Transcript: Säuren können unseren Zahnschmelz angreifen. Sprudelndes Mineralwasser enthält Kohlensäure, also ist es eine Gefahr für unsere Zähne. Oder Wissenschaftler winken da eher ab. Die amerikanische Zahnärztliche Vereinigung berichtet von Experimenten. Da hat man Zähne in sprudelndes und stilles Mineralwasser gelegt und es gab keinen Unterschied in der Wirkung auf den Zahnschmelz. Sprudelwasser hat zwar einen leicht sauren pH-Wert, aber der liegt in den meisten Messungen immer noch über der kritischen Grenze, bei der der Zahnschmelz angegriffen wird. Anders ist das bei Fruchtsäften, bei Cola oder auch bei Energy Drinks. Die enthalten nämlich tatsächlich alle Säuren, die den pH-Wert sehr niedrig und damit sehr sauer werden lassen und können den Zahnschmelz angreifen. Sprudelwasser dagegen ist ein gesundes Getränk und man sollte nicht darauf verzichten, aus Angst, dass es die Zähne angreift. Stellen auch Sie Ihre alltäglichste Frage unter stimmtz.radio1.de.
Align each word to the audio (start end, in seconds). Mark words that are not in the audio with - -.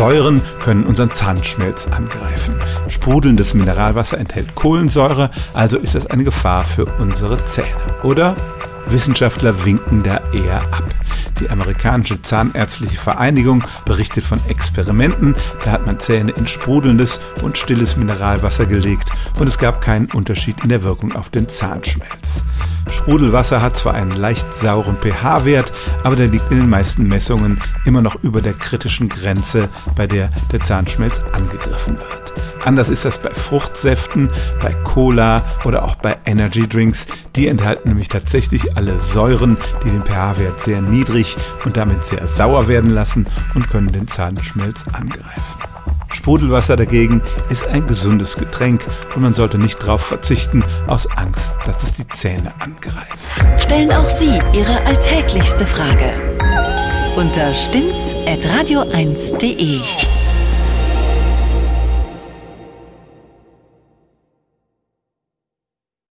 Säuren 0.00 0.40
können 0.62 0.84
unseren 0.84 1.12
Zahnschmelz 1.12 1.86
angreifen. 1.86 2.54
Sprudelndes 2.88 3.52
Mineralwasser 3.52 4.16
enthält 4.16 4.54
Kohlensäure, 4.54 5.30
also 5.52 5.76
ist 5.76 5.94
es 5.94 6.06
eine 6.06 6.24
Gefahr 6.24 6.64
für 6.64 6.86
unsere 6.86 7.44
Zähne. 7.44 7.68
Oder 8.02 8.34
Wissenschaftler 8.86 9.66
winken 9.66 10.02
da 10.02 10.22
eher 10.32 10.62
ab. 10.62 10.84
Die 11.38 11.50
amerikanische 11.50 12.22
Zahnärztliche 12.22 12.96
Vereinigung 12.96 13.62
berichtet 13.84 14.24
von 14.24 14.40
Experimenten. 14.48 15.36
Da 15.66 15.72
hat 15.72 15.84
man 15.84 16.00
Zähne 16.00 16.32
in 16.32 16.46
sprudelndes 16.46 17.20
und 17.42 17.58
stilles 17.58 17.98
Mineralwasser 17.98 18.64
gelegt 18.64 19.10
und 19.38 19.48
es 19.48 19.58
gab 19.58 19.82
keinen 19.82 20.06
Unterschied 20.06 20.62
in 20.62 20.70
der 20.70 20.82
Wirkung 20.82 21.12
auf 21.12 21.28
den 21.28 21.46
Zahnschmelz. 21.50 22.19
Sprudelwasser 22.88 23.62
hat 23.62 23.76
zwar 23.76 23.94
einen 23.94 24.12
leicht 24.12 24.54
sauren 24.54 24.96
pH-Wert, 25.00 25.72
aber 26.04 26.16
der 26.16 26.28
liegt 26.28 26.50
in 26.50 26.58
den 26.58 26.70
meisten 26.70 27.06
Messungen 27.06 27.60
immer 27.84 28.02
noch 28.02 28.22
über 28.22 28.40
der 28.40 28.54
kritischen 28.54 29.08
Grenze, 29.08 29.68
bei 29.96 30.06
der 30.06 30.30
der 30.52 30.60
Zahnschmelz 30.60 31.20
angegriffen 31.32 31.98
wird. 31.98 32.32
Anders 32.64 32.90
ist 32.90 33.04
das 33.04 33.18
bei 33.18 33.30
Fruchtsäften, 33.30 34.30
bei 34.60 34.74
Cola 34.84 35.42
oder 35.64 35.84
auch 35.84 35.94
bei 35.94 36.18
Energy 36.26 36.68
Drinks. 36.68 37.06
Die 37.34 37.48
enthalten 37.48 37.88
nämlich 37.88 38.08
tatsächlich 38.08 38.76
alle 38.76 38.98
Säuren, 38.98 39.56
die 39.84 39.90
den 39.90 40.04
pH-Wert 40.04 40.60
sehr 40.60 40.82
niedrig 40.82 41.36
und 41.64 41.76
damit 41.76 42.04
sehr 42.04 42.26
sauer 42.26 42.68
werden 42.68 42.90
lassen 42.90 43.26
und 43.54 43.70
können 43.70 43.92
den 43.92 44.08
Zahnschmelz 44.08 44.84
angreifen. 44.92 45.69
Sprudelwasser 46.20 46.76
dagegen 46.76 47.22
ist 47.48 47.66
ein 47.66 47.86
gesundes 47.86 48.36
Getränk 48.36 48.86
und 49.14 49.22
man 49.22 49.32
sollte 49.32 49.56
nicht 49.56 49.82
darauf 49.82 50.02
verzichten, 50.02 50.62
aus 50.86 51.08
Angst, 51.16 51.54
dass 51.64 51.82
es 51.82 51.94
die 51.94 52.06
Zähne 52.08 52.52
angreift. 52.58 53.08
Stellen 53.56 53.90
auch 53.90 54.04
Sie 54.04 54.38
Ihre 54.52 54.84
alltäglichste 54.84 55.64
Frage 55.64 56.12
unter 57.16 57.54
stimmtz.radio1.de. 57.54 59.80